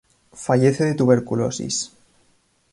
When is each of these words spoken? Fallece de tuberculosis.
Fallece 0.43 0.83
de 0.85 0.95
tuberculosis. 0.95 1.93